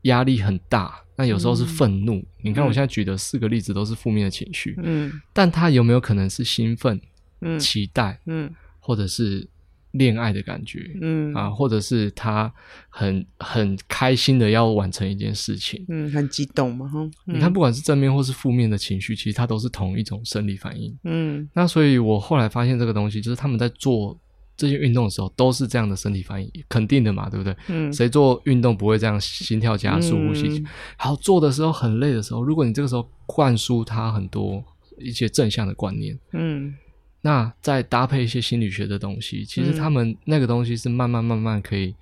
[0.04, 2.24] 压力很大，那有时候是愤怒。
[2.42, 7.02] 你看我现在举的四个例子都是负面的情绪，嗯，但他有没有可能是兴奋、
[7.42, 8.50] 嗯，期待，嗯，
[8.80, 9.46] 或者是？
[9.92, 12.54] 恋爱的感觉，嗯啊，或者是他
[12.88, 17.36] 很很开心的要完成一件事情，嗯，很激动嘛，哈、嗯。
[17.36, 21.50] 你看，不管是正面或是负面的情绪，其实它都是同一种生理反应，嗯。
[21.54, 24.16] 那所以我后来发现这个东西，就是他们在做
[24.58, 27.56] 这些运动的时候，都是这样的身体反应，肯定的嘛，对不对？
[27.68, 27.94] 嗯。
[27.94, 30.64] 谁做运动不会这样心跳加速、呼吸？
[30.98, 34.64] 好，做的时候很累的时候，如果你这个时候灌输他很多
[34.98, 36.74] 一些正向的观念，嗯。
[37.22, 41.94] 那再搭配一些心理学的东西，其实他们那个东西是慢慢慢慢可以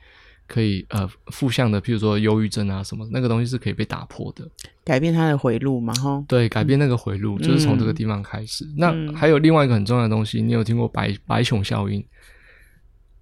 [0.46, 4.48] 可以呃负向的，譬如说忧郁症啊什么，那个东西是可以被打破的，
[4.84, 6.24] 改变它的回路嘛，哈。
[6.28, 8.66] 对，改变那个回路、嗯、就是从这个地方开始。
[8.66, 12.06] 嗯、那还有另外一个很重要的东西，你有听过白白熊效应？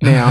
[0.03, 0.25] 没有，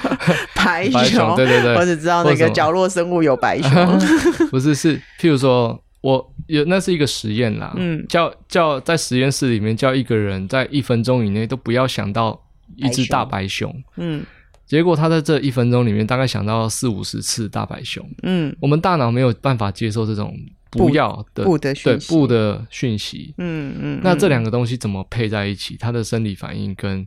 [0.56, 3.98] 白熊，白熊，对对对，我只知道那个角落生物有白熊，
[4.50, 5.80] 不是，是譬如说。
[6.02, 12.42] 我有，那是一个实验啦，嗯，叫叫在实验室里面叫一个人在一分钟以内都不要想到
[12.76, 14.24] 一只大白熊，嗯，
[14.64, 20.34] 结果他在这一分钟里面大概想到四五十次大白熊，嗯，我们大脑没有办法接受这种
[20.70, 25.76] 不要的不的对不的讯息，嗯嗯，那这两个东西怎么配在一起？
[25.78, 27.06] 他的生理反应跟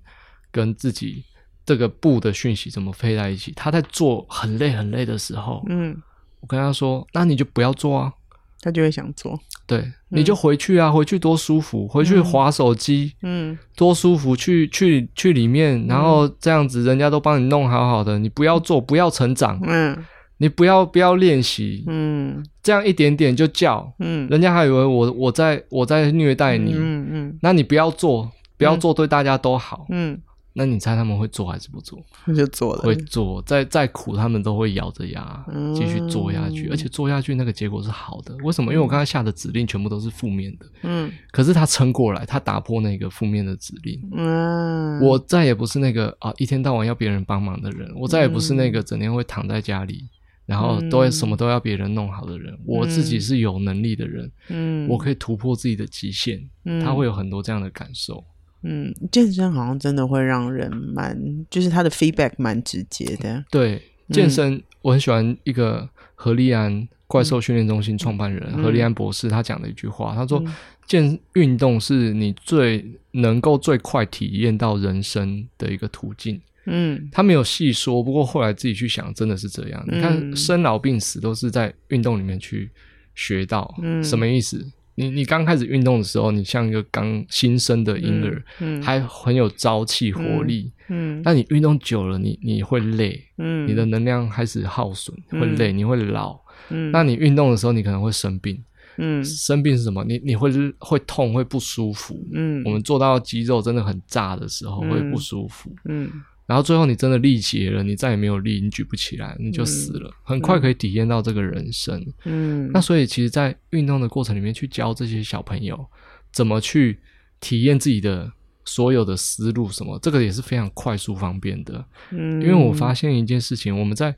[0.52, 1.23] 跟自己
[1.65, 3.54] 这个不的讯息怎么配在一起？
[3.56, 5.95] 他在做很累很累的时候，嗯，
[6.41, 8.13] 我跟他说，那你就不要做啊。
[8.62, 20.02] 他就会想做，对，嗯、你就回去啊，回去多舒服，回去划手机，嗯，多舒服，去去去里面，然后这样子，人家都帮你弄好好的，你不要做，不要成长，嗯，
[20.38, 30.17] 你不要不要练习，嗯，这样一点点就叫，嗯，人家还以为我我在我在虐待你，嗯嗯，那你不要做，不要做，对大家都好，嗯。
[30.55, 31.99] 那你猜他们会做还是不做？
[32.25, 32.83] 那就做了。
[32.83, 35.43] 会做，再再苦，他们都会咬着牙
[35.75, 38.35] 继续做下去，嗯、而且做下去那个结果是好的。
[38.43, 38.71] 为什么？
[38.71, 40.65] 因为我刚才下的指令全部都是负面的。
[40.83, 41.11] 嗯。
[41.31, 43.99] 可是他撑过来，他打破那个负面的指令。
[44.13, 44.99] 嗯。
[45.01, 47.91] 我再也不是那个啊，一天到晚要别人帮忙的人。
[47.95, 50.07] 我再也不是那个整天会躺在家里，
[50.45, 52.53] 然后都会什么都要别人弄好的人。
[52.53, 54.31] 嗯、我自己是有能力的人。
[54.49, 54.87] 嗯。
[54.87, 56.47] 我可以突破自己的极限。
[56.65, 56.79] 嗯。
[56.79, 58.23] 他会有很多这样的感受。
[58.63, 63.43] 嗯，健身好像真的会让人蛮，就是他的 feedback 蛮直接的。
[63.52, 70.54] 对，健身、嗯、我很喜欢一个何立安怪兽训练中心创办人、嗯、何立安博士，他讲的一句话，他说：“嗯、
[70.88, 79.84] 健运动是你最能够最快体验到人生的一个途径。”嗯，他没有细说，不过后来自己去想，真的是这样。
[79.89, 82.71] 嗯、你看，生老病死都是在运动里面去
[83.13, 84.65] 学到，嗯、什么意思？
[84.95, 90.71] 你你刚开始运动的时候，你像一个刚新生的婴儿，嗯嗯、还很有朝气活力。
[90.89, 96.39] 嗯，那、嗯、你运动久了，你你会累，嗯，你的能量开始耗损，会累，你会老。
[96.69, 98.63] 嗯，那你运动的时候，你可能会生病。
[98.97, 100.03] 嗯，生病是什么？
[100.03, 102.15] 你你会会痛，会不舒服。
[102.32, 105.73] 嗯，我们做到肌肉真的很炸的时候，会不舒服。
[105.86, 106.12] 嗯。
[106.45, 110.10] 嗯然后最后你真的力竭了，你再也没有力，你举不起来，你就死了。
[110.10, 112.06] 嗯、很快可以体验到这个人生。
[112.25, 115.88] 嗯，那所以其实，在运动的过程里面，去教这些小朋友
[116.34, 116.99] 怎么去
[117.39, 118.29] 体验自己的
[118.65, 121.84] 所有的思路，什么这个也是非常快速方便的。
[122.12, 124.13] 嗯，因为我发现一件事情，我们在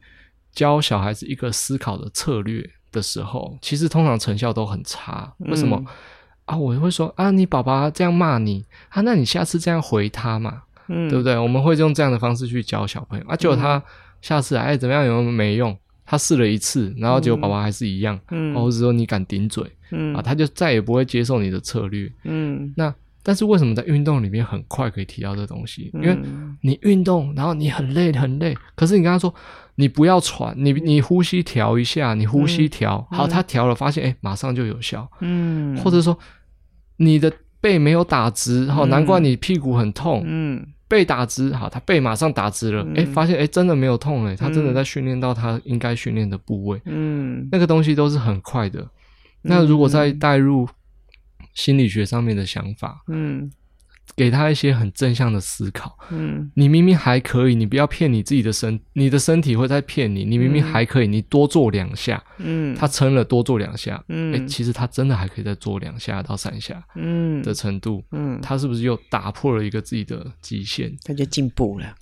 [0.52, 5.32] 教小孩子一个思考的策略的时候，其实通常成效都很差。
[5.38, 5.78] 为什么？
[5.80, 5.88] 嗯、
[6.46, 10.64] 啊，我会说啊，你爸爸这样骂你啊，那你下次这样回他嘛。
[10.88, 11.38] 嗯，对不对？
[11.38, 13.26] 我们会用这样的方式去教小朋友。
[13.28, 13.82] 啊，结果他
[14.22, 15.78] 下次哎怎么样有没用？
[16.08, 20.14] 他试了一次，然后结果爸爸还是一样，嗯，或者说你敢顶嘴，嗯。
[20.16, 22.72] 啊，他就再也不会接受你的策略，嗯。
[22.78, 22.94] 那
[23.24, 25.90] 但是为什么在运动里面很快可以提到这东西？
[25.96, 26.16] 因为
[26.62, 29.34] 你运动，然后你很累很累，可是你跟他说
[29.74, 36.16] 你不要喘，你你呼吸调一下，你呼吸调好，他调了，发现哎马上就有效，嗯，或者说
[36.98, 37.34] 你的
[37.66, 40.64] 背没有打直，好，难怪你屁股很痛，嗯。
[40.88, 48.82] 背打直，好，他背马上打直了，哎、嗯，发现哎，真的没有痛哎，他真的在训练到他应该训练的部位，嗯，那个东西都是很快的。
[48.82, 48.90] 嗯、
[49.42, 50.70] 那如果再带入
[51.56, 53.52] 心理学上面的想法，嗯。
[54.16, 55.98] 给他一些很正向的思考。
[56.12, 60.24] 嗯，你明明还可以，你不要骗你自己的身，你的身体会在骗你。
[60.26, 62.24] 你明明还可以，你多做两下。
[62.38, 64.04] 嗯，他撑了多做两下。
[64.10, 66.84] 嗯，诶，其实他真的还可以再做两下到三下。
[66.96, 68.04] 嗯，的程度。
[68.12, 70.96] 嗯，他是不是又打破了一个自己的极限？
[71.04, 71.96] 他就进步了。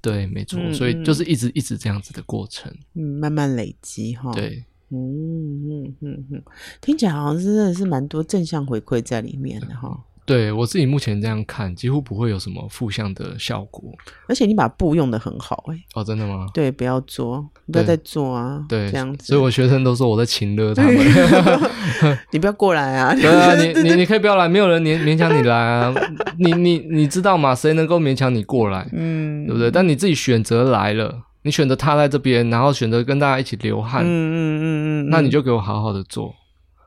[0.00, 0.60] 对，没错。
[0.72, 2.70] 所以就是一直一直这样子的过程。
[2.94, 4.32] 嗯，慢慢累积哈。
[4.32, 4.64] 对。
[4.90, 6.42] 嗯嗯嗯嗯，
[6.80, 9.98] 听起来好像是真的是蛮多正向回馈在里面的哈。
[10.26, 13.82] 对我自己目前这样看，几乎不会有什么负向的效果。
[14.26, 16.46] 而且你把布用的很好，欸，哎，哦，真的吗？
[16.54, 19.26] 对，不要做，不要再做啊，对，这样子。
[19.26, 20.94] 所以我学生都说我在情勒他们
[22.32, 23.14] 你不要过来啊！
[23.14, 25.94] 对啊，你 你你可以不要来，没有人勉勉强你来啊。
[26.38, 27.54] 你你你知道吗？
[27.54, 28.88] 谁能够勉强你过来？
[28.92, 29.70] 嗯，对不对？
[29.70, 34.64] 但你自己选择来了，你选择他在这边，然后选择跟大家一起流汗，嗯嗯嗯
[35.06, 36.34] 嗯，那你就给我好好的做。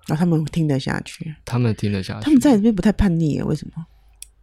[0.08, 2.26] 那、啊、他们听得下去，他们听得下去。
[2.26, 3.86] 他们在这边不太叛逆，为什么？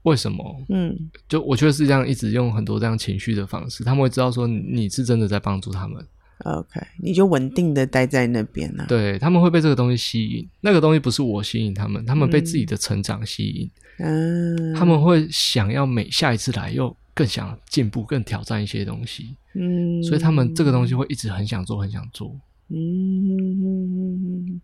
[0.03, 0.63] 为什么？
[0.69, 0.95] 嗯，
[1.27, 6.07] 就我觉得是这样，一直用很多这样情绪的方式，他们会知道说你是真的在帮助他们。
[6.45, 8.87] OK，你就稳定的待在那边呢、啊。
[8.87, 13.71] 对，他们会被这个东西吸引，那个东西不是我吸引他们，他们被自己的成长吸引。
[13.99, 19.35] 嗯，他们会想要每下一次来又更想进步、更挑战一些东西。
[19.55, 22.37] 嗯，所以他们这个东西会一直很想做、很想做。
[22.69, 24.61] 嗯。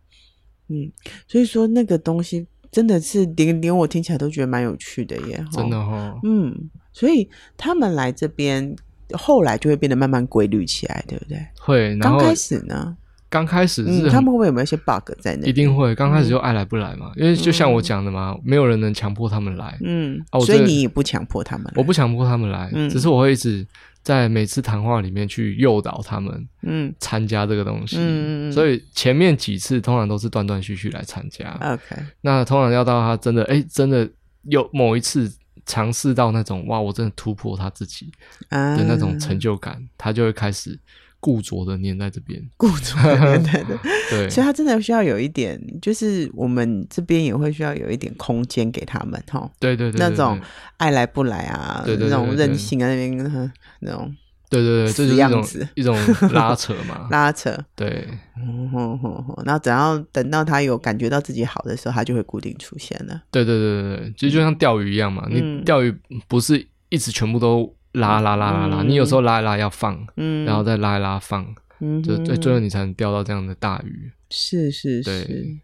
[0.71, 0.91] 嗯，
[1.27, 6.21] 所以说那个东西真的是连连我听起来都觉得蛮有趣的耶，真的哈、哦。
[6.23, 8.75] 嗯，所以他们来这边
[9.13, 11.45] 后来就会变得慢慢规律起来，对不对？
[11.59, 11.99] 会。
[11.99, 12.97] 刚开始呢？
[13.31, 15.47] 刚开始是、嗯、他们会不会有没有一些 bug 在那？
[15.47, 15.95] 一定会。
[15.95, 19.79] 刚开始就爱来不来嘛，嗯、因为就像我讲的嘛，没有人能强迫他们来。
[19.83, 20.21] 嗯。
[20.31, 21.73] 啊、所以你也不强迫他们来？
[21.77, 23.67] 我不强迫他们来，嗯、只是我会一直。
[24.03, 34.09] 在每次谈话里面去诱导他们，嗯，参加这个东西，嗯，所以前面几次通常都是断断续续来参加，OK，那通常要到他真的，哎，真的
[34.45, 35.31] 有某一次
[35.67, 38.11] 尝试到那种，哇，我真的突破他自己
[38.49, 40.81] 的那种成就感，他就会开始。
[41.21, 43.77] 固着的黏在这边， 固着的黏在这，
[44.11, 50.41] 对，所以他真的需要有一点，就是我们这边也会需要有一点空间给他们，哈，对对对，那种
[50.79, 53.17] 爱来不来啊，那种任性啊，那边
[53.81, 54.17] 那种，
[54.49, 55.95] 对对对，这就是一种一种
[56.33, 58.09] 拉扯嘛，拉扯，对，
[59.45, 65.95] 然后等到等到他有感觉到自己好的时候，他就会固定出现了，对对对对对，其实就像钓鱼一样嘛，你钓鱼
[66.27, 67.77] 不是一直全部都。
[67.93, 71.45] 拉拉拉拉拉，你有时候拉一拉要放，嗯，然后再拉一拉放，
[71.81, 74.13] 嗯，就最最后你才能钓到这样的大鱼。
[74.31, 75.59] 是是是，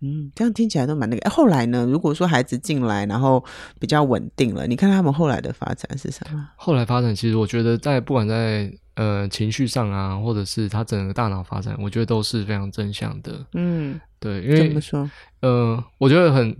[0.00, 1.22] 嗯，这样听起来都蛮那个。
[1.22, 1.86] 哎，后来呢？
[1.86, 3.44] 如果说孩子进来，然后
[3.78, 6.48] 比较稳定了，你看他们后来的发展是什么？
[6.56, 13.46] 后来发展，其实我觉得在不管在呃情绪上啊，或者是他整个大脑发展，我觉得都是非常正向的。
[13.52, 15.08] 嗯，对，因为怎么说？
[15.40, 16.56] 呃，我觉得很。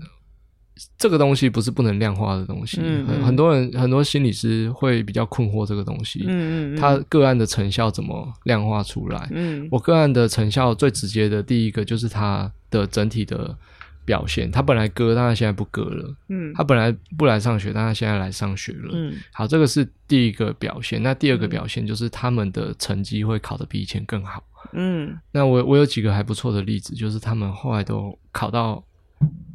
[0.96, 6.24] 这个东西不是不能量化的东西，嗯嗯、很多人很多心理师会比较困惑这个东西。
[6.26, 9.28] 嗯嗯，他个案的成效怎么量化出来？
[9.32, 13.56] 嗯，我个案的成效最直接的第一个就是他的整体的
[14.04, 14.50] 表现。
[14.50, 16.14] 他本来割，但他现在不割了。
[16.28, 18.90] 嗯，他本来不来上学，但他现在来上学了。
[18.92, 21.02] 嗯，好，这个是第一个表现。
[21.02, 24.42] 那第二个表现就是他们的成绩会考得比以前更好。
[24.72, 28.82] 嗯，那我我有几个还不错的例子，就是他们后来都考到。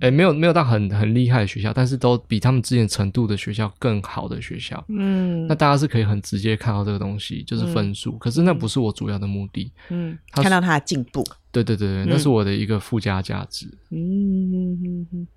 [0.01, 4.83] 哎，没有没有到很很厉害的学校，但是都比他们之前程度的学校更好的学校。
[4.89, 8.11] 嗯，那大家是可以很直接看到这个东西，就是分数。
[8.11, 9.71] 嗯、可是那不是我主要的目的。
[9.89, 11.23] 嗯，看到他的进步。
[11.53, 13.65] 对对对对，嗯、那是我的一个附加价值。
[13.91, 14.51] 嗯
[14.83, 15.27] 嗯嗯。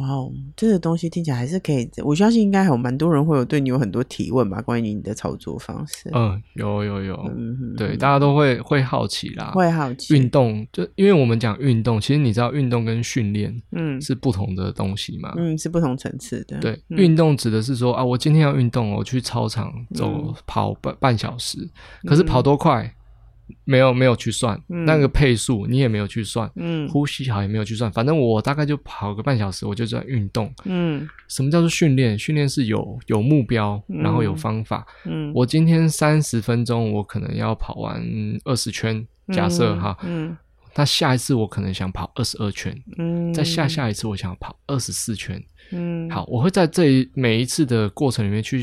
[0.00, 6.10] 哇哦，这个东西听起来还是可以，我相信应该还有蛮多人会有对你有很多提问吧，关于你的操作方式。
[6.14, 10.14] 嗯，有有有，嗯哼，对，大家都会会好奇啦，会好奇。
[10.14, 16.58] 运动就因为我们讲运动，其实你知道运动跟训练，嗯，是不同的东西嘛，嗯，是不同层次的。
[16.60, 21.58] 对，嗯、运动指的是说啊，我今天要运动，我去操场走跑半半小时，
[22.04, 22.94] 可是跑多快？
[23.64, 32.18] 没有没有去算、嗯、那个配速，你也没有去算，嗯，呼吸好也没有去算，反正我大概就跑个半小时，我就在运动，嗯，什么叫做训练？
[32.18, 38.02] 训练是有有目标，然后有方法，嗯，我今天三十分钟，我可能要跑完
[38.44, 40.36] 二十圈，假设哈，嗯，
[40.74, 48.62] 那下一次我可能想跑二十二圈，嗯，再下下一次我想跑二十四圈，嗯，好，我会在这一每一次的过程里面去。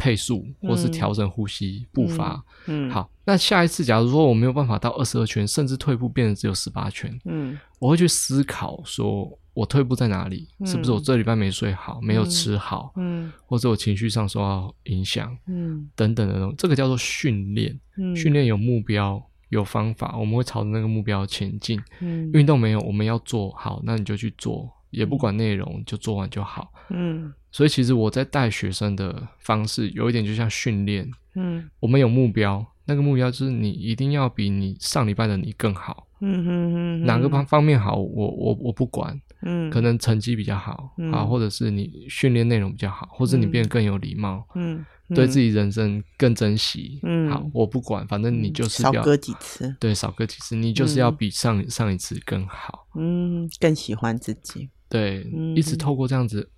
[0.00, 2.42] 配速，或是调整呼吸步伐。
[2.66, 10.48] 嗯，嗯，好，那下一次，假如说我没有办法到二十二圈，甚至退步变成只有十八圈，嗯，我会去思考，说我退步在哪里？
[10.58, 17.78] 嗯、是不是我这礼拜没睡好，没有吃好，嗯，或者我情绪上受到影响，嗯，等等的东西，这个叫做训练。
[17.98, 21.78] 嗯，训练有目标，有方法，我们会朝着那个目标前进。
[22.00, 24.70] 嗯，运动没有，我们要做好，那你就去做。
[24.90, 26.72] 也不管内容，就做完就好。
[26.88, 31.10] 嗯，所以其实我在带学生的方式有一点就像训练。
[31.34, 36.06] 嗯，我们有目标，那个目标就是你一定要比你上礼拜的你更好。
[36.20, 39.20] 嗯哼哼哼，哪个方方面好，我我我不管。
[39.42, 44.46] 嗯，可能成绩比较好，啊，或者是你训练内容比较好，或者你变得更有礼貌。
[44.54, 44.84] 嗯。
[45.12, 56.48] 对自己人生更珍惜，嗯，好，我不管，反正你就是要少割几次，对，少割几次，你就是要比上上一次更好，嗯，更喜欢自己，对，一直透过这样子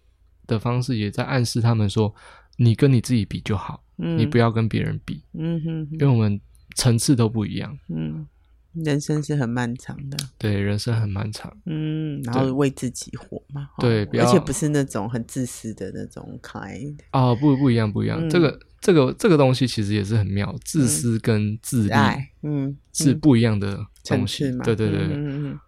[0.53, 2.15] 的方式，也在暗示他们说，
[2.57, 6.41] 你跟你自己比就好，嗯、你不要跟别人比，嗯哼，哼，因为我们
[6.77, 8.27] 层次都不一样，嗯。
[8.75, 25.59] 人生是很漫长的，对，人生很漫长，嗯，然后为自己活嘛，对，而且不是那种很自私的那种 kind，哦，不，不一样，不一样，嗯、这个，这个，这个东西其实也是很妙，自私跟自爱，嗯，是不一样的东西，嗯、对对对，嗯嗯。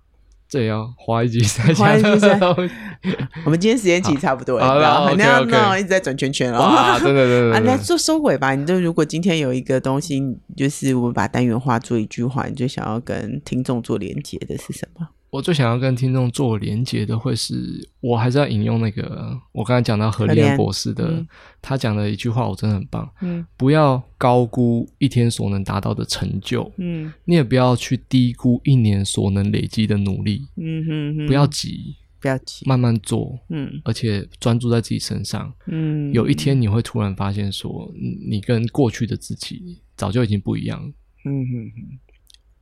[0.54, 1.84] 这也要花一集才讲。
[3.44, 8.54] 我们今天时间其实差不多了，好了，那样那一直在转圈圈哦，对对对对， 啊，那做收尾吧。
[8.54, 10.22] 你就如果今天有一个东西，
[10.56, 15.08] 就是我们把单元化做一句话，你最想要跟听众做连接的是什么？
[15.34, 21.26] 我最想要跟听众做连接的，会是我还是要引用那个我刚才讲到何立安博士的，嗯、
[21.60, 23.10] 他讲的一句话，我真的很棒。
[23.20, 37.92] 嗯，不要高估一天所能达到的成就，嗯，你也不要去低估一年所能累积的努力，嗯哼哼，不要急，不要急，慢慢做，嗯，而且专注在自己身上，嗯，有一天你会突然发现说，
[38.24, 40.80] 你跟过去的自己早就已经不一样，
[41.24, 41.98] 嗯哼哼，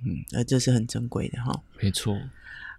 [0.05, 2.17] 嗯，那这是很珍贵的哈，没错。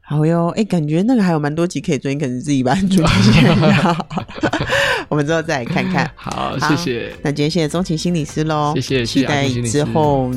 [0.06, 4.08] 好哟，哎、欸，感觉那个还有蛮多集可以追，你可能自己把它做一下。
[5.08, 6.12] 我们之后再来看看。
[6.16, 7.14] 好，好谢谢。
[7.22, 10.30] 那今天谢谢钟情心理师喽，谢谢，期待之后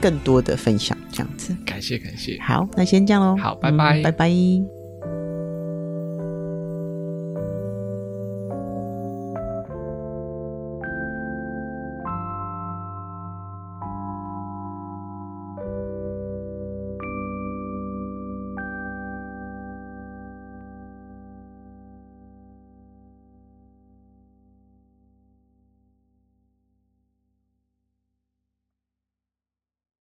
[0.00, 1.56] 更多的分享，这样子。
[1.64, 2.38] 感谢感谢。
[2.42, 3.34] 好，那先这样喽。
[3.42, 4.75] 好，拜拜，嗯、拜拜。